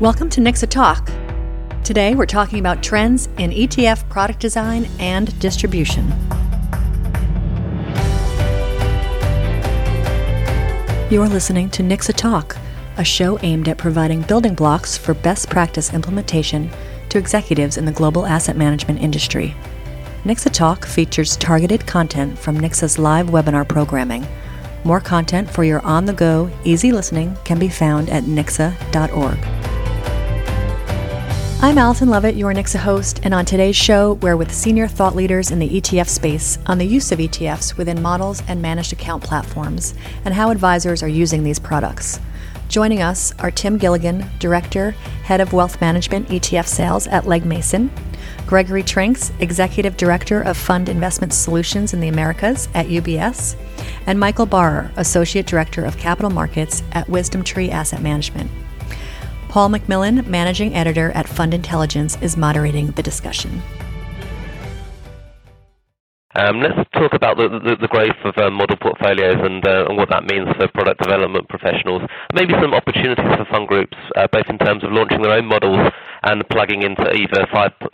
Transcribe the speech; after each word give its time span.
Welcome 0.00 0.28
to 0.30 0.40
NICSA 0.40 0.70
Talk. 0.70 1.08
Today 1.84 2.16
we're 2.16 2.26
talking 2.26 2.58
about 2.58 2.82
trends 2.82 3.28
in 3.38 3.52
ETF 3.52 4.08
product 4.08 4.40
design 4.40 4.88
and 4.98 5.38
distribution. 5.38 6.08
You're 11.12 11.28
listening 11.28 11.70
to 11.70 11.84
NICSA 11.84 12.16
Talk, 12.16 12.56
a 12.96 13.04
show 13.04 13.38
aimed 13.42 13.68
at 13.68 13.78
providing 13.78 14.22
building 14.22 14.56
blocks 14.56 14.98
for 14.98 15.14
best 15.14 15.48
practice 15.48 15.94
implementation 15.94 16.70
to 17.10 17.18
executives 17.18 17.76
in 17.76 17.84
the 17.84 17.92
global 17.92 18.26
asset 18.26 18.56
management 18.56 19.00
industry. 19.00 19.54
NICSA 20.24 20.52
Talk 20.52 20.86
features 20.86 21.36
targeted 21.36 21.86
content 21.86 22.36
from 22.36 22.58
NICSA's 22.58 22.98
live 22.98 23.28
webinar 23.28 23.66
programming. 23.66 24.26
More 24.82 25.00
content 25.00 25.48
for 25.48 25.62
your 25.62 25.80
on 25.82 26.04
the 26.04 26.12
go, 26.12 26.50
easy 26.64 26.90
listening 26.90 27.36
can 27.44 27.60
be 27.60 27.68
found 27.68 28.10
at 28.10 28.24
nicsa.org. 28.24 29.38
I'm 31.64 31.78
Allison 31.78 32.10
Lovett, 32.10 32.34
your 32.34 32.52
NICSA 32.52 32.80
host, 32.80 33.20
and 33.22 33.32
on 33.32 33.46
today's 33.46 33.74
show, 33.74 34.12
we're 34.20 34.36
with 34.36 34.52
senior 34.52 34.86
thought 34.86 35.16
leaders 35.16 35.50
in 35.50 35.58
the 35.58 35.80
ETF 35.80 36.10
space 36.10 36.58
on 36.66 36.76
the 36.76 36.84
use 36.84 37.10
of 37.10 37.18
ETFs 37.18 37.78
within 37.78 38.02
models 38.02 38.42
and 38.48 38.60
managed 38.60 38.92
account 38.92 39.22
platforms 39.24 39.94
and 40.26 40.34
how 40.34 40.50
advisors 40.50 41.02
are 41.02 41.08
using 41.08 41.42
these 41.42 41.58
products. 41.58 42.20
Joining 42.68 43.00
us 43.00 43.32
are 43.38 43.50
Tim 43.50 43.78
Gilligan, 43.78 44.26
Director, 44.38 44.90
Head 45.22 45.40
of 45.40 45.54
Wealth 45.54 45.80
Management 45.80 46.28
ETF 46.28 46.66
Sales 46.66 47.06
at 47.06 47.26
Legg 47.26 47.46
Mason, 47.46 47.90
Gregory 48.46 48.82
Trinks, 48.82 49.32
Executive 49.40 49.96
Director 49.96 50.42
of 50.42 50.58
Fund 50.58 50.90
Investment 50.90 51.32
Solutions 51.32 51.94
in 51.94 52.00
the 52.00 52.08
Americas 52.08 52.68
at 52.74 52.88
UBS, 52.88 53.56
and 54.06 54.20
Michael 54.20 54.44
Barr, 54.44 54.92
Associate 54.96 55.46
Director 55.46 55.82
of 55.86 55.96
Capital 55.96 56.30
Markets 56.30 56.82
at 56.92 57.06
WisdomTree 57.06 57.70
Asset 57.70 58.02
Management. 58.02 58.50
Paul 59.54 59.68
McMillan, 59.68 60.26
managing 60.26 60.74
editor 60.74 61.12
at 61.12 61.28
Fund 61.28 61.54
Intelligence, 61.54 62.18
is 62.20 62.36
moderating 62.36 62.88
the 62.88 63.04
discussion. 63.04 63.62
Um, 66.36 66.58
let's 66.58 66.74
talk 66.98 67.14
about 67.14 67.36
the, 67.36 67.86
growth 67.86 68.18
of 68.24 68.34
uh, 68.36 68.50
model 68.50 68.76
portfolios 68.76 69.38
and, 69.38 69.62
uh, 69.62 69.86
what 69.94 70.10
that 70.10 70.26
means 70.26 70.50
for 70.58 70.66
product 70.74 70.98
development 71.00 71.48
professionals. 71.48 72.02
Maybe 72.34 72.54
some 72.60 72.74
opportunities 72.74 73.30
for 73.38 73.46
fund 73.46 73.68
groups, 73.68 73.94
uh, 74.16 74.26
both 74.26 74.50
in 74.50 74.58
terms 74.58 74.82
of 74.82 74.90
launching 74.90 75.22
their 75.22 75.38
own 75.38 75.46
models 75.46 75.78
and 76.24 76.42
plugging 76.50 76.82
into 76.82 77.06
either 77.06 77.46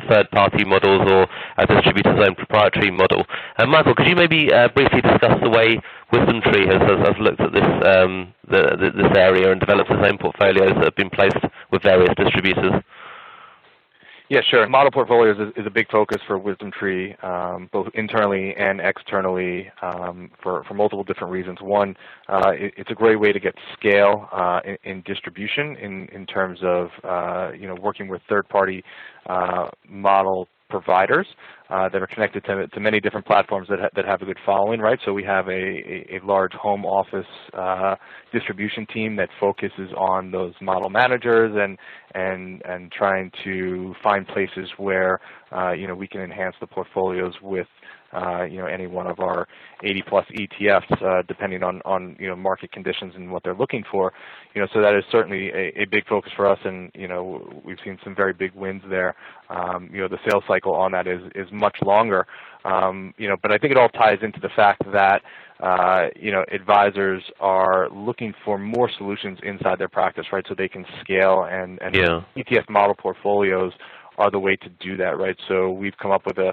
third-party 0.08 0.64
models 0.64 1.05
or 1.12 1.28
a 1.58 1.66
distributor's 1.66 2.16
own 2.16 2.34
proprietary 2.34 2.91
model. 2.91 3.27
Uh, 3.58 3.66
Michael, 3.66 3.94
could 3.94 4.08
you 4.08 4.16
maybe 4.16 4.48
briefly 4.72 5.02
discuss 5.02 5.36
the 5.42 5.50
way 5.50 5.77
WisdomTree 6.08 6.64
has, 6.64 7.16
looked 7.20 7.41
at 7.44 7.52
this, 7.52 7.68
um, 7.84 8.33
this 8.48 9.16
area 9.20 9.52
and 9.52 9.61
developed 9.61 9.91
its 9.91 10.00
own 10.00 10.16
portfolios 10.16 10.72
that 10.80 10.84
have 10.84 10.96
been 10.96 11.11
placed 11.11 11.44
with 11.70 11.83
various 11.83 12.14
distributors? 12.16 12.72
Yeah, 14.31 14.42
sure. 14.48 14.69
Model 14.69 14.92
portfolios 14.92 15.39
is, 15.41 15.53
is 15.56 15.67
a 15.67 15.70
big 15.70 15.91
focus 15.91 16.23
for 16.25 16.39
WisdomTree, 16.39 17.25
um, 17.25 17.69
both 17.73 17.89
internally 17.95 18.55
and 18.56 18.81
externally, 18.81 19.69
um, 19.83 20.31
for, 20.41 20.62
for 20.69 20.75
multiple 20.75 21.03
different 21.03 21.33
reasons. 21.33 21.59
One, 21.61 21.97
uh, 22.28 22.53
it, 22.55 22.73
it's 22.77 22.91
a 22.92 22.95
great 22.95 23.19
way 23.19 23.33
to 23.33 23.41
get 23.41 23.56
scale 23.77 24.28
uh, 24.31 24.61
in, 24.64 24.78
in, 24.84 25.03
distribution 25.05 25.77
in, 25.83 26.06
in 26.12 26.27
terms 26.27 26.61
of 26.62 26.91
uh, 27.03 27.51
you 27.58 27.67
know 27.67 27.75
working 27.75 28.06
with 28.06 28.23
third-party 28.28 28.84
uh, 29.28 29.69
model 29.89 30.47
providers 30.70 31.26
uh, 31.68 31.88
that 31.88 32.02
are 32.02 32.06
connected 32.06 32.44
to, 32.44 32.66
to, 32.68 32.80
many 32.80 33.00
different 33.00 33.26
platforms 33.26 33.68
that, 33.68 33.78
ha 33.78 33.88
that 33.94 34.04
have 34.04 34.22
a 34.22 34.24
good 34.24 34.38
following, 34.44 34.80
right? 34.80 34.98
So 35.04 35.12
we 35.12 35.24
have 35.24 35.48
a, 35.48 35.50
a, 35.50 36.18
a 36.20 36.27
large 36.27 36.52
home 36.52 36.84
office 36.84 37.27
uh, 37.52 37.96
distribution 38.32 38.86
team 38.86 39.16
that 39.16 39.28
focuses 39.38 39.90
on 39.96 40.30
those 40.30 40.54
model 40.60 40.90
managers 40.90 41.54
and 41.56 41.78
and 42.14 42.62
and 42.64 42.90
trying 42.90 43.30
to 43.44 43.94
find 44.02 44.27
places 44.27 44.68
where 44.78 45.20
uh, 45.52 45.72
you 45.72 45.86
know 45.86 45.94
we 45.94 46.08
can 46.08 46.20
enhance 46.20 46.56
the 46.60 46.66
portfolios 46.66 47.34
with 47.42 47.66
uh, 48.12 48.44
you 48.44 48.58
know, 48.58 48.66
any 48.66 48.86
one 48.86 49.06
of 49.06 49.20
our 49.20 49.46
80 49.84 50.02
plus 50.08 50.26
ETFs, 50.34 51.02
uh, 51.02 51.22
depending 51.28 51.62
on, 51.62 51.80
on, 51.84 52.16
you 52.18 52.28
know, 52.28 52.36
market 52.36 52.72
conditions 52.72 53.14
and 53.16 53.30
what 53.30 53.42
they're 53.42 53.54
looking 53.54 53.84
for. 53.90 54.12
You 54.54 54.62
know, 54.62 54.68
so 54.72 54.80
that 54.80 54.94
is 54.94 55.04
certainly 55.10 55.48
a, 55.50 55.82
a 55.82 55.84
big 55.90 56.06
focus 56.06 56.32
for 56.36 56.46
us 56.46 56.58
and, 56.64 56.90
you 56.94 57.08
know, 57.08 57.62
we've 57.64 57.78
seen 57.84 57.98
some 58.02 58.14
very 58.14 58.32
big 58.32 58.52
wins 58.54 58.82
there. 58.88 59.14
Um, 59.48 59.90
you 59.92 60.00
know, 60.00 60.08
the 60.08 60.18
sales 60.28 60.44
cycle 60.48 60.74
on 60.74 60.92
that 60.92 61.06
is, 61.06 61.20
is 61.34 61.48
much 61.52 61.76
longer. 61.82 62.26
Um, 62.64 63.14
you 63.16 63.28
know, 63.28 63.36
but 63.40 63.52
I 63.52 63.58
think 63.58 63.70
it 63.70 63.78
all 63.78 63.88
ties 63.88 64.18
into 64.22 64.40
the 64.40 64.50
fact 64.54 64.82
that 64.92 65.22
uh, 65.62 66.06
you 66.16 66.32
know, 66.32 66.42
advisors 66.52 67.22
are 67.38 67.90
looking 67.90 68.32
for 68.44 68.56
more 68.58 68.90
solutions 68.96 69.38
inside 69.42 69.78
their 69.78 69.88
practice, 69.88 70.24
right? 70.32 70.44
So 70.48 70.54
they 70.56 70.68
can 70.68 70.86
scale 71.00 71.46
and, 71.50 71.78
and 71.82 71.94
yeah. 71.94 72.22
ETF 72.36 72.70
model 72.70 72.94
portfolios 72.94 73.72
are 74.20 74.31
the 74.31 74.39
way 74.39 74.57
to 74.57 74.69
do 74.69 74.97
that, 74.98 75.19
right? 75.19 75.36
So 75.48 75.70
we've 75.70 75.97
come 75.97 76.11
up 76.11 76.27
with 76.27 76.39
a, 76.39 76.48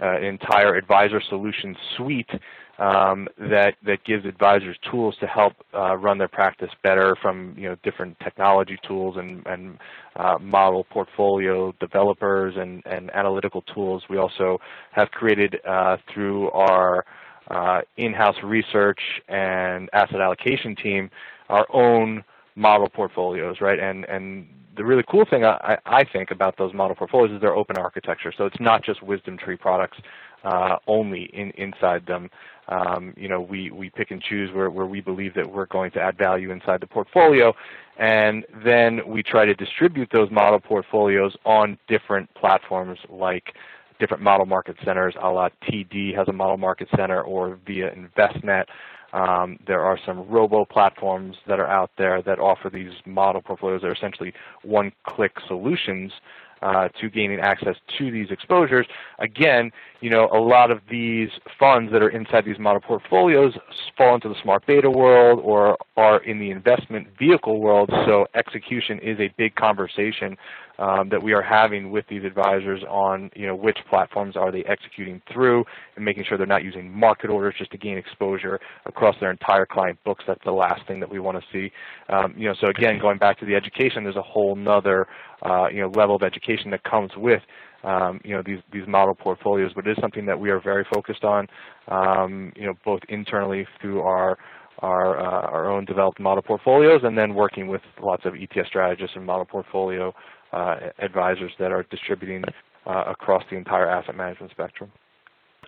uh, 0.00 0.16
an 0.16 0.24
entire 0.24 0.74
advisor 0.74 1.20
solution 1.28 1.76
suite 1.96 2.30
um, 2.78 3.28
that 3.38 3.74
that 3.84 4.04
gives 4.04 4.24
advisors 4.24 4.76
tools 4.90 5.14
to 5.20 5.26
help 5.26 5.52
uh, 5.74 5.96
run 5.96 6.16
their 6.16 6.28
practice 6.28 6.70
better 6.82 7.14
from 7.20 7.54
you 7.56 7.68
know 7.68 7.76
different 7.82 8.18
technology 8.20 8.78
tools 8.88 9.16
and 9.18 9.46
and 9.46 9.78
uh, 10.16 10.38
model 10.40 10.84
portfolio 10.84 11.72
developers 11.78 12.54
and 12.56 12.82
and 12.86 13.10
analytical 13.14 13.62
tools. 13.74 14.04
We 14.08 14.16
also 14.16 14.58
have 14.92 15.10
created 15.10 15.56
uh, 15.68 15.98
through 16.12 16.50
our 16.52 17.04
uh, 17.50 17.82
in-house 17.98 18.36
research 18.42 19.00
and 19.28 19.90
asset 19.92 20.20
allocation 20.20 20.74
team 20.74 21.10
our 21.50 21.66
own 21.72 22.24
model 22.56 22.88
portfolios, 22.88 23.60
right? 23.60 23.78
And 23.78 24.06
and 24.06 24.46
the 24.80 24.86
really 24.86 25.04
cool 25.10 25.26
thing 25.28 25.44
I, 25.44 25.76
I, 25.84 26.04
think 26.04 26.30
about 26.30 26.56
those 26.56 26.72
model 26.72 26.96
portfolios 26.96 27.34
is 27.34 27.40
they're 27.42 27.54
open 27.54 27.76
architecture. 27.76 28.32
So 28.34 28.46
it's 28.46 28.58
not 28.60 28.82
just 28.82 29.02
WisdomTree 29.02 29.60
products 29.60 29.98
uh, 30.42 30.76
only 30.86 31.24
in, 31.34 31.50
inside 31.58 32.06
them. 32.06 32.30
Um, 32.68 33.12
you 33.14 33.28
know, 33.28 33.42
we, 33.42 33.70
we 33.70 33.90
pick 33.90 34.10
and 34.10 34.22
choose 34.22 34.50
where, 34.54 34.70
where 34.70 34.86
we 34.86 35.02
believe 35.02 35.34
that 35.34 35.46
we're 35.52 35.66
going 35.66 35.90
to 35.90 36.00
add 36.00 36.16
value 36.16 36.50
inside 36.50 36.80
the 36.80 36.86
portfolio, 36.86 37.52
and 37.98 38.46
then 38.64 39.00
we 39.06 39.22
try 39.22 39.44
to 39.44 39.52
distribute 39.52 40.08
those 40.14 40.30
model 40.30 40.58
portfolios 40.58 41.36
on 41.44 41.76
different 41.86 42.32
platforms 42.32 42.98
like 43.10 43.52
different 43.98 44.22
model 44.22 44.46
market 44.46 44.76
centers, 44.82 45.14
a 45.20 45.28
la 45.28 45.50
TD 45.64 46.16
has 46.16 46.26
a 46.28 46.32
model 46.32 46.56
market 46.56 46.88
center, 46.96 47.20
or 47.20 47.58
via 47.66 47.90
Envestnet. 47.90 48.64
Um, 49.12 49.58
there 49.66 49.80
are 49.82 49.98
some 50.06 50.28
robo 50.28 50.64
platforms 50.64 51.36
that 51.46 51.58
are 51.58 51.66
out 51.66 51.90
there 51.98 52.22
that 52.22 52.38
offer 52.38 52.70
these 52.70 52.92
model 53.04 53.42
portfolios 53.42 53.82
that 53.82 53.88
are 53.88 53.92
essentially 53.92 54.32
one-click 54.62 55.32
solutions 55.48 56.12
uh, 56.62 56.88
to 57.00 57.08
gaining 57.08 57.40
access 57.40 57.76
to 57.98 58.10
these 58.10 58.30
exposures. 58.30 58.86
Again, 59.18 59.70
you 60.00 60.10
know, 60.10 60.28
a 60.32 60.40
lot 60.40 60.70
of 60.70 60.80
these 60.90 61.28
funds 61.58 61.92
that 61.92 62.02
are 62.02 62.08
inside 62.08 62.44
these 62.44 62.58
model 62.58 62.80
portfolios 62.80 63.54
fall 63.96 64.14
into 64.14 64.28
the 64.28 64.34
smart 64.42 64.66
beta 64.66 64.90
world 64.90 65.40
or 65.42 65.76
are 65.96 66.22
in 66.24 66.38
the 66.38 66.50
investment 66.50 67.08
vehicle 67.18 67.60
world, 67.60 67.90
so 68.06 68.26
execution 68.34 68.98
is 69.00 69.18
a 69.20 69.32
big 69.36 69.54
conversation 69.56 70.36
um, 70.80 71.10
that 71.10 71.22
we 71.22 71.34
are 71.34 71.42
having 71.42 71.90
with 71.90 72.06
these 72.08 72.24
advisors 72.24 72.82
on 72.88 73.30
you 73.36 73.46
know 73.46 73.54
which 73.54 73.78
platforms 73.88 74.34
are 74.36 74.50
they 74.50 74.64
executing 74.64 75.20
through 75.30 75.64
and 75.94 76.04
making 76.04 76.24
sure 76.24 76.38
they're 76.38 76.46
not 76.46 76.64
using 76.64 76.90
market 76.90 77.28
orders 77.28 77.54
just 77.58 77.70
to 77.70 77.76
gain 77.76 77.98
exposure 77.98 78.58
across 78.86 79.14
their 79.20 79.30
entire 79.30 79.66
client 79.66 79.98
books. 80.04 80.24
That's 80.26 80.42
the 80.44 80.52
last 80.52 80.86
thing 80.86 80.98
that 81.00 81.10
we 81.10 81.20
want 81.20 81.38
to 81.38 81.44
see. 81.52 81.70
Um, 82.08 82.34
you 82.36 82.48
know, 82.48 82.54
so 82.58 82.68
again, 82.68 82.98
going 82.98 83.18
back 83.18 83.38
to 83.40 83.44
the 83.44 83.54
education, 83.54 84.04
there's 84.04 84.16
a 84.16 84.22
whole 84.22 84.56
nother 84.56 85.06
uh, 85.42 85.68
you 85.70 85.82
know 85.82 85.88
level 85.88 86.16
of 86.16 86.22
education 86.22 86.49
that 86.70 86.82
comes 86.84 87.10
with 87.16 87.42
um, 87.82 88.20
you 88.24 88.34
know 88.34 88.42
these 88.44 88.58
these 88.72 88.86
model 88.86 89.14
portfolios, 89.14 89.72
but 89.74 89.86
it 89.86 89.92
is 89.92 89.98
something 90.00 90.26
that 90.26 90.38
we 90.38 90.50
are 90.50 90.60
very 90.60 90.84
focused 90.92 91.24
on. 91.24 91.46
Um, 91.88 92.52
you 92.56 92.66
know, 92.66 92.74
both 92.84 93.00
internally 93.08 93.66
through 93.80 94.00
our 94.02 94.38
our, 94.80 95.18
uh, 95.18 95.50
our 95.50 95.70
own 95.70 95.84
developed 95.84 96.20
model 96.20 96.42
portfolios, 96.42 97.02
and 97.04 97.16
then 97.16 97.34
working 97.34 97.68
with 97.68 97.82
lots 98.02 98.24
of 98.24 98.32
ETF 98.34 98.66
strategists 98.66 99.16
and 99.16 99.26
model 99.26 99.44
portfolio 99.44 100.12
uh, 100.52 100.76
advisors 100.98 101.52
that 101.58 101.70
are 101.70 101.84
distributing 101.90 102.42
uh, 102.86 103.04
across 103.08 103.42
the 103.50 103.56
entire 103.56 103.88
asset 103.88 104.16
management 104.16 104.50
spectrum. 104.52 104.90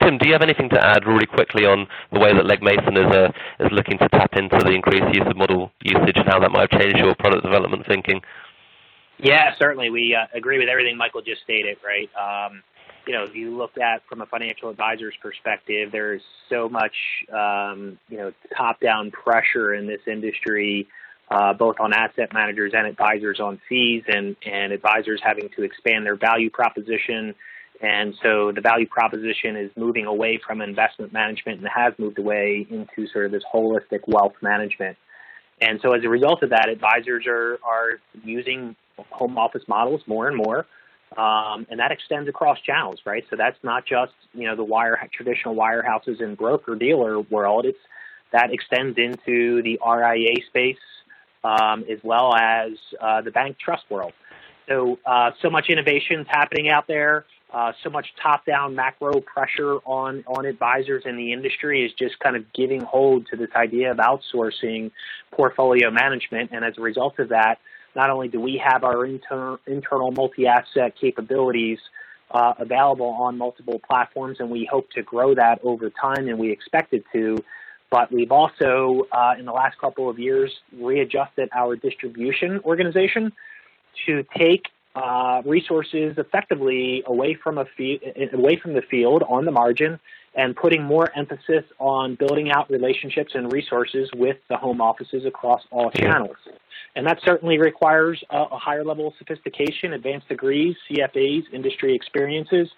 Tim, 0.02 0.18
do 0.18 0.26
you 0.26 0.32
have 0.32 0.42
anything 0.42 0.68
to 0.70 0.80
add 0.80 1.06
really 1.06 1.26
quickly 1.26 1.66
on 1.66 1.86
the 2.12 2.18
way 2.18 2.32
that 2.32 2.46
Legg 2.46 2.62
Mason 2.62 2.96
is, 2.96 3.14
uh, 3.14 3.28
is 3.60 3.70
looking 3.70 3.98
to 3.98 4.08
tap 4.08 4.32
into 4.34 4.56
the 4.58 4.72
increased 4.72 5.14
use 5.14 5.26
of 5.28 5.36
model 5.36 5.70
usage 5.82 6.16
and 6.16 6.26
how 6.26 6.40
that 6.40 6.50
might 6.50 6.72
have 6.72 6.80
changed 6.80 6.96
your 6.96 7.14
product 7.16 7.44
development 7.44 7.84
thinking? 7.86 8.20
Yeah, 9.22 9.54
certainly. 9.58 9.90
We 9.90 10.16
uh, 10.20 10.26
agree 10.36 10.58
with 10.58 10.68
everything 10.68 10.96
Michael 10.96 11.22
just 11.22 11.42
stated, 11.42 11.78
right? 11.84 12.10
Um, 12.16 12.62
you 13.06 13.14
know, 13.14 13.24
if 13.24 13.34
you 13.34 13.56
look 13.56 13.78
at 13.78 14.02
from 14.08 14.20
a 14.20 14.26
financial 14.26 14.68
advisor's 14.68 15.14
perspective, 15.20 15.90
there's 15.92 16.22
so 16.48 16.68
much, 16.68 16.94
um, 17.32 17.98
you 18.08 18.18
know, 18.18 18.32
top-down 18.56 19.10
pressure 19.10 19.74
in 19.74 19.86
this 19.86 20.00
industry 20.06 20.88
uh, 21.32 21.54
both 21.54 21.76
on 21.80 21.92
asset 21.94 22.32
managers 22.34 22.72
and 22.74 22.86
advisors 22.86 23.40
on 23.40 23.58
fees 23.68 24.02
and, 24.06 24.36
and 24.44 24.72
advisors 24.72 25.20
having 25.24 25.48
to 25.56 25.62
expand 25.62 26.04
their 26.04 26.16
value 26.16 26.50
proposition. 26.50 27.34
And 27.80 28.14
so 28.22 28.52
the 28.52 28.60
value 28.60 28.86
proposition 28.86 29.56
is 29.56 29.70
moving 29.76 30.04
away 30.04 30.38
from 30.46 30.60
investment 30.60 31.12
management 31.12 31.60
and 31.60 31.68
has 31.74 31.94
moved 31.98 32.18
away 32.18 32.66
into 32.68 33.10
sort 33.10 33.26
of 33.26 33.32
this 33.32 33.42
holistic 33.52 34.00
wealth 34.06 34.34
management. 34.42 34.98
And 35.60 35.80
so 35.80 35.92
as 35.92 36.04
a 36.04 36.08
result 36.08 36.42
of 36.42 36.50
that, 36.50 36.68
advisors 36.68 37.24
are, 37.26 37.58
are 37.64 38.00
using 38.24 38.76
home 39.10 39.38
office 39.38 39.62
models 39.68 40.02
more 40.06 40.28
and 40.28 40.36
more. 40.36 40.66
Um, 41.16 41.66
and 41.70 41.78
that 41.78 41.92
extends 41.92 42.28
across 42.28 42.58
channels, 42.60 43.00
right? 43.04 43.24
So 43.28 43.36
that's 43.36 43.58
not 43.62 43.84
just 43.84 44.12
you 44.32 44.46
know 44.46 44.56
the 44.56 44.64
wire 44.64 44.98
traditional 45.12 45.54
wirehouses 45.54 46.22
and 46.22 46.36
broker 46.36 46.74
dealer 46.74 47.20
world. 47.20 47.66
It's 47.66 47.78
that 48.32 48.50
extends 48.50 48.96
into 48.96 49.62
the 49.62 49.78
RIA 49.86 50.36
space 50.48 50.78
um, 51.44 51.84
as 51.90 51.98
well 52.02 52.34
as 52.34 52.72
uh, 53.00 53.20
the 53.20 53.30
bank 53.30 53.58
trust 53.58 53.84
world. 53.90 54.12
So 54.68 54.98
uh, 55.04 55.32
so 55.42 55.50
much 55.50 55.68
innovation 55.68 56.20
is 56.20 56.26
happening 56.28 56.68
out 56.68 56.86
there. 56.86 57.26
Uh, 57.52 57.72
so 57.84 57.90
much 57.90 58.06
top-down 58.22 58.74
macro 58.74 59.20
pressure 59.20 59.76
on 59.84 60.24
on 60.26 60.46
advisors 60.46 61.02
in 61.04 61.18
the 61.18 61.32
industry 61.34 61.84
is 61.84 61.92
just 61.92 62.18
kind 62.18 62.36
of 62.36 62.50
giving 62.54 62.80
hold 62.80 63.26
to 63.26 63.36
this 63.36 63.50
idea 63.54 63.90
of 63.90 63.98
outsourcing 63.98 64.90
portfolio 65.30 65.90
management, 65.90 66.50
and 66.52 66.64
as 66.64 66.78
a 66.78 66.80
result 66.80 67.18
of 67.18 67.28
that, 67.28 67.58
not 67.94 68.10
only 68.10 68.28
do 68.28 68.40
we 68.40 68.62
have 68.64 68.84
our 68.84 69.04
inter- 69.04 69.58
internal 69.66 70.10
multi-asset 70.10 70.94
capabilities 71.00 71.78
uh, 72.30 72.54
available 72.58 73.08
on 73.08 73.36
multiple 73.36 73.80
platforms, 73.86 74.38
and 74.40 74.50
we 74.50 74.68
hope 74.70 74.90
to 74.90 75.02
grow 75.02 75.34
that 75.34 75.60
over 75.62 75.90
time, 75.90 76.28
and 76.28 76.38
we 76.38 76.50
expect 76.50 76.92
it 76.94 77.04
to. 77.12 77.38
But 77.90 78.10
we've 78.10 78.32
also, 78.32 79.06
uh, 79.12 79.34
in 79.38 79.44
the 79.44 79.52
last 79.52 79.78
couple 79.78 80.08
of 80.08 80.18
years, 80.18 80.50
readjusted 80.74 81.50
our 81.54 81.76
distribution 81.76 82.60
organization 82.64 83.32
to 84.06 84.24
take 84.34 84.68
uh, 84.94 85.42
resources 85.44 86.16
effectively 86.16 87.02
away 87.06 87.34
from 87.34 87.58
a 87.58 87.66
fie- 87.76 88.00
away 88.32 88.56
from 88.56 88.72
the 88.74 88.82
field 88.82 89.22
on 89.28 89.44
the 89.44 89.50
margin 89.50 90.00
and 90.34 90.56
putting 90.56 90.82
more 90.82 91.10
emphasis 91.16 91.64
on 91.78 92.14
building 92.14 92.50
out 92.50 92.70
relationships 92.70 93.32
and 93.34 93.52
resources 93.52 94.08
with 94.14 94.36
the 94.48 94.56
home 94.56 94.80
offices 94.80 95.24
across 95.26 95.62
all 95.70 95.90
channels. 95.90 96.36
And 96.94 97.06
that 97.06 97.18
certainly 97.24 97.58
requires 97.58 98.22
a, 98.30 98.42
a 98.42 98.58
higher 98.58 98.84
level 98.84 99.08
of 99.08 99.14
sophistication, 99.18 99.92
advanced 99.92 100.28
degrees, 100.28 100.76
CFAs, 100.90 101.44
industry 101.52 101.94
experiences, 101.94 102.68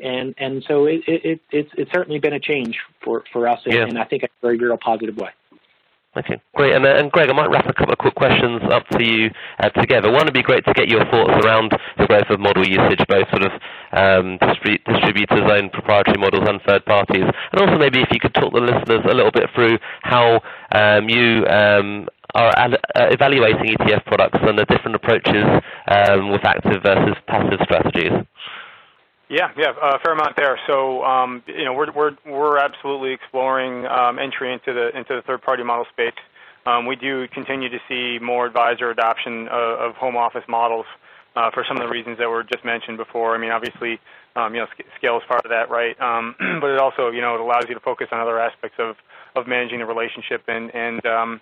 and 0.00 0.34
and 0.38 0.64
so 0.66 0.86
it, 0.86 1.02
it, 1.06 1.40
it's 1.50 1.70
it's 1.76 1.90
certainly 1.92 2.18
been 2.18 2.34
a 2.34 2.40
change 2.40 2.78
for 3.02 3.24
for 3.32 3.48
us, 3.48 3.60
yeah. 3.66 3.82
and, 3.84 3.98
I 3.98 4.04
think 4.04 4.24
in 4.24 4.28
a 4.28 4.46
very 4.46 4.58
real 4.58 4.76
positive 4.76 5.16
way. 5.16 5.30
Okay, 6.14 6.36
great. 6.54 6.74
And, 6.74 6.84
uh, 6.84 6.96
and 6.96 7.10
Greg, 7.10 7.30
I 7.30 7.32
might 7.32 7.48
wrap 7.48 7.66
a 7.66 7.72
couple 7.72 7.92
of 7.94 7.98
quick 7.98 8.14
questions 8.14 8.60
up 8.70 8.86
to 8.88 9.02
you 9.02 9.30
uh, 9.60 9.70
together. 9.70 10.12
One 10.12 10.26
would 10.26 10.34
be 10.34 10.42
great 10.42 10.62
to 10.66 10.74
get 10.74 10.88
your 10.88 11.06
thoughts 11.06 11.32
around 11.42 11.72
the 11.96 12.06
growth 12.06 12.28
of 12.28 12.38
model 12.38 12.68
usage, 12.68 13.00
both 13.08 13.24
sort 13.30 13.44
of 13.44 13.52
um, 13.96 14.36
distrib- 14.36 14.84
distributors' 14.84 15.48
own 15.50 15.70
proprietary 15.70 16.18
models 16.18 16.46
and 16.46 16.60
third 16.68 16.84
parties. 16.84 17.24
And 17.24 17.60
also 17.60 17.78
maybe 17.78 18.02
if 18.02 18.08
you 18.12 18.20
could 18.20 18.34
talk 18.34 18.52
the 18.52 18.60
listeners 18.60 19.00
a 19.08 19.14
little 19.14 19.32
bit 19.32 19.48
through 19.54 19.78
how 20.02 20.42
um, 20.76 21.08
you 21.08 21.46
um, 21.46 22.08
are 22.34 22.52
uh, 22.58 22.76
evaluating 23.08 23.74
ETF 23.76 24.04
products 24.04 24.38
and 24.42 24.58
the 24.58 24.66
different 24.66 24.96
approaches 24.96 25.44
um, 25.88 26.30
with 26.30 26.44
active 26.44 26.82
versus 26.82 27.16
passive 27.26 27.60
strategies. 27.64 28.12
Yeah, 29.32 29.48
yeah, 29.56 29.72
a 29.80 29.98
fair 30.00 30.12
amount 30.12 30.36
there. 30.36 30.60
So, 30.66 31.02
um, 31.04 31.42
you 31.46 31.64
know, 31.64 31.72
we're 31.72 31.90
we're 31.90 32.12
we're 32.26 32.58
absolutely 32.58 33.14
exploring 33.14 33.86
um, 33.86 34.18
entry 34.18 34.52
into 34.52 34.74
the 34.74 34.94
into 34.94 35.16
the 35.16 35.22
third-party 35.22 35.62
model 35.62 35.86
space. 35.90 36.12
Um, 36.66 36.84
we 36.84 36.96
do 36.96 37.26
continue 37.28 37.70
to 37.70 37.78
see 37.88 38.18
more 38.22 38.44
advisor 38.44 38.90
adoption 38.90 39.48
of, 39.48 39.80
of 39.80 39.94
home 39.94 40.18
office 40.18 40.44
models 40.48 40.84
uh, 41.34 41.50
for 41.50 41.64
some 41.66 41.78
of 41.78 41.82
the 41.82 41.88
reasons 41.88 42.18
that 42.18 42.28
were 42.28 42.42
just 42.44 42.62
mentioned 42.62 42.98
before. 42.98 43.34
I 43.34 43.38
mean, 43.38 43.52
obviously, 43.52 43.98
um, 44.36 44.54
you 44.54 44.60
know, 44.60 44.66
scale 44.98 45.16
is 45.16 45.22
part 45.26 45.46
of 45.46 45.50
that, 45.50 45.70
right? 45.70 45.98
Um, 45.98 46.36
but 46.60 46.68
it 46.68 46.78
also, 46.78 47.08
you 47.08 47.22
know, 47.22 47.34
it 47.34 47.40
allows 47.40 47.64
you 47.68 47.74
to 47.74 47.80
focus 47.80 48.08
on 48.12 48.20
other 48.20 48.38
aspects 48.38 48.76
of 48.78 48.96
of 49.34 49.46
managing 49.46 49.78
the 49.78 49.86
relationship, 49.86 50.42
and 50.46 50.74
and 50.74 51.06
um, 51.06 51.40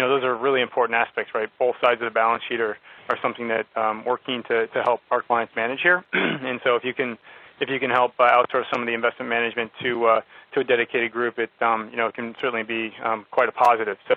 you 0.00 0.06
know, 0.06 0.16
those 0.16 0.24
are 0.24 0.34
really 0.34 0.62
important 0.62 0.96
aspects, 0.96 1.34
right? 1.34 1.50
Both 1.58 1.76
sides 1.84 2.00
of 2.00 2.06
the 2.06 2.10
balance 2.10 2.42
sheet 2.48 2.58
are 2.58 2.78
are 3.10 3.18
something 3.20 3.48
that 3.48 3.66
um, 3.76 4.02
we're 4.06 4.16
keen 4.16 4.42
to, 4.44 4.66
to 4.68 4.82
help 4.82 5.00
our 5.10 5.20
clients 5.20 5.52
manage 5.54 5.80
here. 5.82 6.02
and 6.12 6.58
so 6.64 6.76
if 6.76 6.84
you 6.84 6.94
can 6.94 7.18
if 7.60 7.68
you 7.68 7.78
can 7.78 7.90
help 7.90 8.12
uh, 8.18 8.30
outsource 8.30 8.64
some 8.72 8.80
of 8.80 8.86
the 8.86 8.94
investment 8.94 9.28
management 9.28 9.70
to 9.82 10.06
uh, 10.06 10.20
to 10.54 10.60
a 10.60 10.64
dedicated 10.64 11.12
group, 11.12 11.38
it 11.38 11.50
um, 11.60 11.90
you 11.90 11.98
know 11.98 12.06
it 12.06 12.14
can 12.14 12.34
certainly 12.40 12.62
be 12.62 12.94
um, 13.04 13.26
quite 13.30 13.48
a 13.48 13.52
positive. 13.52 13.98
So. 14.08 14.14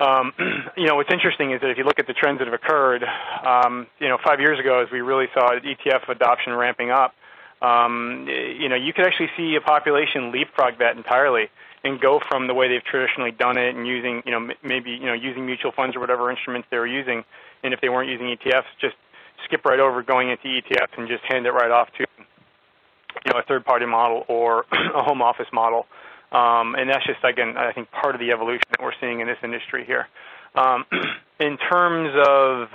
Um, 0.00 0.32
you 0.76 0.86
know 0.86 0.96
what's 0.96 1.12
interesting 1.12 1.52
is 1.52 1.60
that 1.60 1.70
if 1.70 1.78
you 1.78 1.84
look 1.84 1.98
at 1.98 2.06
the 2.06 2.14
trends 2.14 2.38
that 2.38 2.46
have 2.46 2.54
occurred, 2.54 3.04
um, 3.44 3.86
you 3.98 4.08
know 4.08 4.18
five 4.24 4.38
years 4.40 4.58
ago 4.58 4.82
as 4.82 4.90
we 4.90 5.00
really 5.00 5.26
saw 5.34 5.50
ETF 5.50 6.08
adoption 6.08 6.54
ramping 6.54 6.90
up, 6.90 7.14
um, 7.62 8.26
you 8.28 8.68
know 8.68 8.76
you 8.76 8.92
could 8.92 9.06
actually 9.06 9.30
see 9.36 9.54
a 9.56 9.60
population 9.60 10.32
leapfrog 10.32 10.78
that 10.78 10.96
entirely 10.96 11.48
and 11.84 12.00
go 12.00 12.20
from 12.28 12.46
the 12.46 12.54
way 12.54 12.68
they've 12.68 12.84
traditionally 12.84 13.32
done 13.32 13.58
it 13.58 13.74
and 13.74 13.86
using, 13.86 14.22
you 14.24 14.30
know, 14.30 14.54
maybe, 14.62 14.92
you 14.92 15.06
know, 15.06 15.12
using 15.12 15.44
mutual 15.46 15.72
funds 15.72 15.96
or 15.96 16.00
whatever 16.00 16.30
instruments 16.30 16.68
they 16.70 16.78
were 16.78 16.86
using. 16.86 17.24
And 17.62 17.74
if 17.74 17.80
they 17.80 17.88
weren't 17.88 18.08
using 18.08 18.26
ETFs, 18.26 18.70
just 18.80 18.94
skip 19.44 19.64
right 19.64 19.80
over 19.80 20.02
going 20.02 20.30
into 20.30 20.44
ETFs 20.44 20.96
and 20.96 21.08
just 21.08 21.24
hand 21.24 21.46
it 21.46 21.50
right 21.50 21.70
off 21.70 21.88
to, 21.98 22.06
you 23.24 23.32
know, 23.32 23.38
a 23.38 23.42
third-party 23.42 23.86
model 23.86 24.24
or 24.28 24.64
a 24.72 25.02
home 25.02 25.22
office 25.22 25.48
model. 25.52 25.86
Um, 26.30 26.76
and 26.76 26.88
that's 26.88 27.04
just, 27.04 27.22
again, 27.24 27.56
I 27.56 27.72
think 27.72 27.90
part 27.90 28.14
of 28.14 28.20
the 28.20 28.30
evolution 28.30 28.64
that 28.70 28.82
we're 28.82 28.94
seeing 29.00 29.20
in 29.20 29.26
this 29.26 29.38
industry 29.42 29.84
here. 29.84 30.06
Um, 30.54 30.84
in 31.40 31.58
terms 31.58 32.10
of 32.26 32.68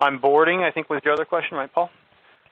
onboarding, 0.00 0.62
I 0.62 0.70
think 0.72 0.90
was 0.90 1.00
your 1.04 1.14
other 1.14 1.24
question, 1.24 1.56
right, 1.56 1.72
Paul? 1.72 1.90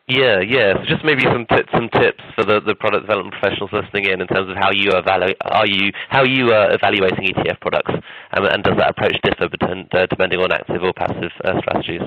Yeah, 0.09 0.41
yeah. 0.41 0.73
So 0.81 0.85
just 0.89 1.05
maybe 1.05 1.23
some 1.25 1.45
tips, 1.53 1.69
some 1.71 1.91
tips 1.93 2.25
for 2.35 2.43
the, 2.45 2.61
the 2.65 2.75
product 2.75 3.05
development 3.05 3.37
professionals 3.37 3.69
listening 3.77 4.09
in, 4.09 4.23
in 4.23 4.27
terms 4.27 4.49
of 4.49 4.57
how 4.57 4.73
you 4.73 4.89
evaluate, 4.97 5.37
are 5.45 5.67
you 5.67 5.93
how 6.09 6.25
you 6.25 6.49
are 6.49 6.73
evaluating 6.73 7.29
ETF 7.29 7.61
products, 7.61 7.93
um, 8.33 8.47
and 8.49 8.65
does 8.65 8.73
that 8.79 8.97
approach 8.97 9.17
differ 9.23 9.53
uh, 9.53 10.07
depending 10.09 10.41
on 10.41 10.51
active 10.51 10.83
or 10.83 10.95
passive 10.95 11.31
uh, 11.45 11.61
strategies? 11.61 12.01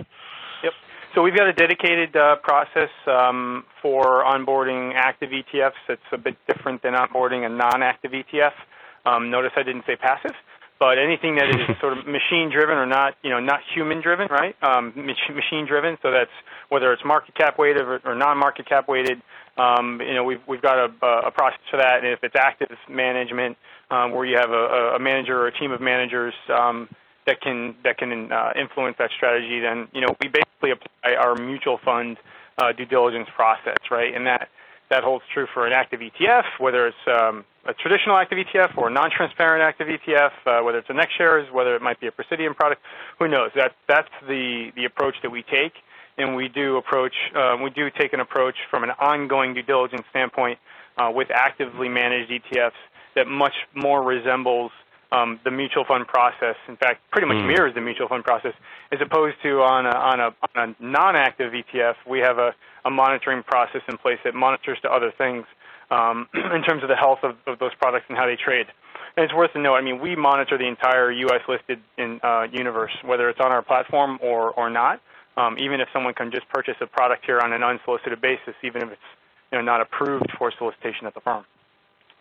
Yep. 0.63 0.73
So 1.13 1.21
we've 1.21 1.37
got 1.37 1.47
a 1.47 1.53
dedicated 1.53 2.15
uh, 2.15 2.37
process 2.41 2.89
um, 3.05 3.65
for 3.83 4.25
onboarding 4.25 4.93
active 4.95 5.29
ETFs. 5.29 5.77
It's 5.87 6.01
a 6.11 6.17
bit 6.17 6.37
different 6.47 6.81
than 6.81 6.93
onboarding 6.93 7.45
a 7.45 7.49
non-active 7.49 8.13
ETF. 8.13 8.57
Um, 9.05 9.29
notice 9.29 9.51
I 9.55 9.61
didn't 9.61 9.83
say 9.85 9.95
passive 9.95 10.33
but 10.81 10.97
anything 10.97 11.35
that 11.35 11.47
is 11.47 11.77
sort 11.79 11.95
of 11.95 12.07
machine 12.07 12.49
driven 12.49 12.75
or 12.75 12.87
not, 12.87 13.13
you 13.21 13.29
know, 13.29 13.39
not 13.39 13.59
human 13.71 14.01
driven, 14.01 14.27
right? 14.31 14.55
Um, 14.63 14.91
machine 14.95 15.67
driven. 15.67 15.95
So 16.01 16.09
that's 16.09 16.31
whether 16.69 16.91
it's 16.91 17.05
market 17.05 17.35
cap 17.35 17.59
weighted 17.59 17.83
or, 17.83 18.01
or 18.03 18.15
non-market 18.15 18.67
cap 18.67 18.89
weighted. 18.89 19.21
Um, 19.59 20.01
you 20.01 20.15
know, 20.15 20.23
we've 20.23 20.41
we've 20.47 20.61
got 20.61 20.79
a, 20.79 21.05
a 21.27 21.29
process 21.29 21.59
for 21.69 21.77
that. 21.77 21.99
And 21.99 22.07
if 22.07 22.23
it's 22.23 22.35
active 22.35 22.75
management, 22.89 23.57
um, 23.91 24.11
where 24.11 24.25
you 24.25 24.37
have 24.37 24.49
a, 24.49 24.95
a 24.95 24.99
manager 24.99 25.39
or 25.39 25.47
a 25.47 25.51
team 25.57 25.71
of 25.71 25.81
managers 25.81 26.33
um, 26.49 26.89
that 27.27 27.41
can 27.41 27.75
that 27.83 27.99
can 27.99 28.31
uh, 28.31 28.53
influence 28.59 28.95
that 28.97 29.11
strategy, 29.15 29.59
then 29.59 29.87
you 29.93 30.01
know 30.01 30.15
we 30.19 30.29
basically 30.29 30.71
apply 30.71 31.13
our 31.13 31.35
mutual 31.35 31.77
fund 31.85 32.17
uh, 32.57 32.71
due 32.71 32.85
diligence 32.85 33.29
process, 33.35 33.77
right? 33.91 34.15
And 34.15 34.25
that 34.25 34.49
that 34.89 35.03
holds 35.03 35.25
true 35.31 35.45
for 35.53 35.67
an 35.67 35.73
active 35.73 35.99
ETF, 35.99 36.45
whether 36.57 36.87
it's 36.87 36.97
um, 37.07 37.45
a 37.65 37.73
traditional 37.73 38.17
active 38.17 38.39
ETF 38.39 38.77
or 38.77 38.89
non-transparent 38.89 39.61
active 39.61 39.87
ETF, 39.87 40.31
uh, 40.45 40.63
whether 40.63 40.79
it's 40.79 40.89
a 40.89 40.93
NextShares, 40.93 41.51
whether 41.51 41.75
it 41.75 41.81
might 41.81 41.99
be 41.99 42.07
a 42.07 42.11
Precidian 42.11 42.55
product, 42.55 42.81
who 43.19 43.27
knows? 43.27 43.51
That 43.55 43.73
that's 43.87 44.09
the 44.27 44.71
the 44.75 44.85
approach 44.85 45.15
that 45.21 45.29
we 45.29 45.43
take, 45.43 45.73
and 46.17 46.35
we 46.35 46.47
do 46.47 46.77
approach 46.77 47.13
um, 47.35 47.61
we 47.61 47.69
do 47.69 47.89
take 47.89 48.13
an 48.13 48.19
approach 48.19 48.55
from 48.69 48.83
an 48.83 48.91
ongoing 48.99 49.53
due 49.53 49.61
diligence 49.61 50.03
standpoint 50.09 50.59
uh, 50.97 51.11
with 51.13 51.29
actively 51.31 51.89
managed 51.89 52.31
ETFs 52.31 52.71
that 53.15 53.27
much 53.27 53.53
more 53.75 54.01
resembles 54.03 54.71
um, 55.11 55.39
the 55.43 55.51
mutual 55.51 55.83
fund 55.85 56.07
process. 56.07 56.55
In 56.67 56.77
fact, 56.77 57.01
pretty 57.11 57.27
much 57.27 57.37
mm. 57.37 57.47
mirrors 57.47 57.75
the 57.75 57.81
mutual 57.81 58.07
fund 58.07 58.23
process, 58.23 58.53
as 58.91 58.99
opposed 59.01 59.35
to 59.43 59.61
on 59.61 59.85
a, 59.85 59.89
on 59.89 60.19
a, 60.19 60.35
on 60.55 60.75
a 60.79 60.83
non-active 60.83 61.53
ETF, 61.53 61.95
we 62.07 62.19
have 62.19 62.37
a, 62.37 62.53
a 62.85 62.89
monitoring 62.89 63.43
process 63.43 63.81
in 63.89 63.97
place 63.97 64.19
that 64.23 64.33
monitors 64.33 64.77
to 64.83 64.89
other 64.89 65.11
things 65.17 65.45
um, 65.89 66.27
in 66.33 66.63
terms 66.63 66.83
of 66.83 66.89
the 66.89 66.95
health 66.95 67.19
of, 67.23 67.35
of 67.45 67.59
those 67.59 67.73
products 67.79 68.05
and 68.09 68.17
how 68.17 68.25
they 68.25 68.37
trade. 68.37 68.67
And 69.17 69.25
it's 69.25 69.33
worth 69.33 69.51
to 69.53 69.59
note, 69.59 69.75
I 69.75 69.81
mean, 69.81 69.99
we 69.99 70.15
monitor 70.15 70.57
the 70.57 70.67
entire 70.67 71.11
U.S. 71.11 71.41
listed 71.47 71.79
in, 71.97 72.21
uh, 72.23 72.47
universe, 72.51 72.91
whether 73.03 73.29
it's 73.29 73.39
on 73.41 73.51
our 73.51 73.61
platform 73.61 74.17
or, 74.21 74.51
or 74.51 74.69
not. 74.69 75.01
Um, 75.37 75.57
even 75.57 75.79
if 75.79 75.87
someone 75.93 76.13
can 76.13 76.29
just 76.29 76.47
purchase 76.49 76.75
a 76.81 76.87
product 76.87 77.25
here 77.25 77.39
on 77.39 77.53
an 77.53 77.63
unsolicited 77.63 78.19
basis, 78.19 78.53
even 78.63 78.83
if 78.83 78.91
it's 78.91 79.01
you 79.51 79.57
know, 79.57 79.63
not 79.63 79.79
approved 79.79 80.27
for 80.37 80.51
solicitation 80.57 81.07
at 81.07 81.13
the 81.13 81.21
firm. 81.21 81.45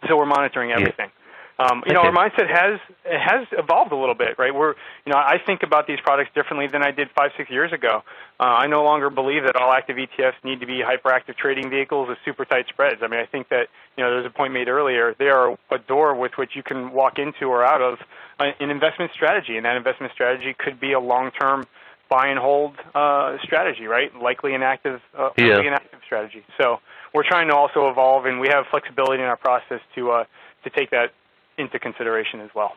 So 0.08 0.16
we're 0.16 0.26
monitoring 0.26 0.70
everything. 0.70 1.10
Um, 1.60 1.82
you 1.86 1.92
know, 1.92 2.00
our 2.00 2.12
mindset 2.12 2.48
has 2.48 2.80
has 3.04 3.46
evolved 3.52 3.92
a 3.92 3.96
little 3.96 4.14
bit, 4.14 4.38
right? 4.38 4.54
We're, 4.54 4.74
you 5.04 5.12
know, 5.12 5.18
I 5.18 5.36
think 5.44 5.62
about 5.62 5.86
these 5.86 5.98
products 6.02 6.30
differently 6.34 6.68
than 6.68 6.82
I 6.82 6.90
did 6.90 7.10
five, 7.14 7.32
six 7.36 7.50
years 7.50 7.70
ago. 7.70 8.02
Uh, 8.38 8.44
I 8.44 8.66
no 8.66 8.82
longer 8.82 9.10
believe 9.10 9.44
that 9.44 9.56
all 9.56 9.70
active 9.70 9.96
ETFs 9.98 10.42
need 10.42 10.60
to 10.60 10.66
be 10.66 10.80
hyperactive 10.80 11.36
trading 11.36 11.68
vehicles 11.68 12.08
with 12.08 12.16
super 12.24 12.46
tight 12.46 12.64
spreads. 12.68 13.02
I 13.02 13.08
mean, 13.08 13.20
I 13.20 13.26
think 13.26 13.50
that 13.50 13.68
you 13.98 14.04
know, 14.04 14.10
there's 14.10 14.24
a 14.24 14.30
point 14.30 14.54
made 14.54 14.68
earlier. 14.68 15.14
They 15.18 15.28
are 15.28 15.58
a 15.70 15.78
door 15.78 16.14
with 16.14 16.32
which 16.38 16.56
you 16.56 16.62
can 16.62 16.92
walk 16.92 17.18
into 17.18 17.44
or 17.44 17.62
out 17.62 17.82
of 17.82 17.98
an 18.38 18.70
investment 18.70 19.12
strategy, 19.12 19.58
and 19.58 19.66
that 19.66 19.76
investment 19.76 20.14
strategy 20.14 20.56
could 20.58 20.80
be 20.80 20.92
a 20.92 21.00
long-term 21.00 21.66
buy 22.08 22.28
and 22.28 22.38
hold 22.38 22.76
uh, 22.94 23.36
strategy, 23.42 23.86
right? 23.86 24.10
Likely 24.16 24.54
an 24.54 24.62
active, 24.62 25.00
uh, 25.16 25.28
yeah. 25.36 25.60
an 25.60 25.74
active 25.74 26.00
strategy. 26.06 26.42
So 26.58 26.80
we're 27.12 27.28
trying 27.28 27.48
to 27.48 27.54
also 27.54 27.90
evolve, 27.90 28.24
and 28.24 28.40
we 28.40 28.48
have 28.48 28.64
flexibility 28.70 29.22
in 29.22 29.28
our 29.28 29.36
process 29.36 29.80
to 29.94 30.10
uh, 30.10 30.24
to 30.64 30.70
take 30.70 30.90
that 30.90 31.12
into 31.60 31.78
consideration 31.78 32.40
as 32.40 32.50
well. 32.54 32.72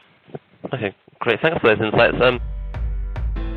Okay, 0.73 0.95
great. 1.19 1.39
Thanks 1.41 1.59
for 1.59 1.75
those 1.75 1.85
insights. 1.85 2.17
Um... 2.21 2.39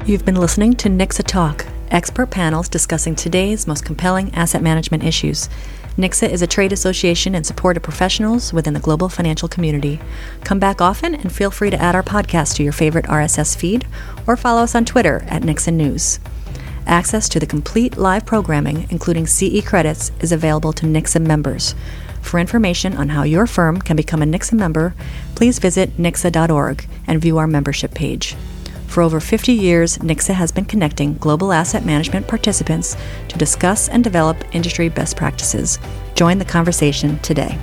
You've 0.06 0.24
been 0.24 0.36
listening 0.36 0.74
to 0.74 0.88
NICSA 0.88 1.26
Talk. 1.26 1.66
expert 1.90 2.30
panels 2.30 2.68
discussing 2.68 3.14
today's 3.14 3.66
most 3.66 3.84
compelling 3.84 4.34
asset 4.34 4.62
management 4.62 5.04
issues. 5.04 5.48
NICSA 5.96 6.28
is 6.28 6.42
a 6.42 6.46
trade 6.46 6.72
association 6.72 7.34
in 7.34 7.42
support 7.42 7.76
of 7.76 7.82
professionals 7.82 8.52
within 8.52 8.74
the 8.74 8.80
global 8.80 9.08
financial 9.08 9.48
community. 9.48 9.98
Come 10.44 10.58
back 10.58 10.80
often 10.80 11.14
and 11.14 11.32
feel 11.32 11.50
free 11.50 11.70
to 11.70 11.80
add 11.80 11.94
our 11.94 12.02
podcast 12.02 12.56
to 12.56 12.62
your 12.62 12.72
favorite 12.72 13.06
RSS 13.06 13.56
feed 13.56 13.86
or 14.26 14.36
follow 14.36 14.62
us 14.62 14.74
on 14.74 14.84
Twitter 14.84 15.24
at 15.26 15.42
NICSA 15.42 15.72
News. 15.72 16.20
Access 16.86 17.28
to 17.30 17.40
the 17.40 17.46
complete 17.46 17.96
live 17.96 18.26
programming, 18.26 18.86
including 18.90 19.26
CE 19.26 19.64
credits, 19.64 20.12
is 20.20 20.32
available 20.32 20.72
to 20.74 20.86
NICSA 20.86 21.20
members. 21.20 21.74
For 22.26 22.40
information 22.40 22.96
on 22.96 23.10
how 23.10 23.22
your 23.22 23.46
firm 23.46 23.80
can 23.80 23.96
become 23.96 24.20
a 24.20 24.26
NICSA 24.26 24.54
member, 24.54 24.94
please 25.36 25.60
visit 25.60 25.96
nicsa.org 25.96 26.84
and 27.06 27.22
view 27.22 27.38
our 27.38 27.46
membership 27.46 27.94
page. 27.94 28.34
For 28.88 29.00
over 29.00 29.20
50 29.20 29.52
years, 29.52 29.98
NICSA 29.98 30.34
has 30.34 30.50
been 30.50 30.64
connecting 30.64 31.14
global 31.14 31.52
asset 31.52 31.86
management 31.86 32.26
participants 32.26 32.96
to 33.28 33.38
discuss 33.38 33.88
and 33.88 34.02
develop 34.02 34.42
industry 34.52 34.88
best 34.88 35.16
practices. 35.16 35.78
Join 36.16 36.38
the 36.38 36.44
conversation 36.44 37.20
today. 37.20 37.56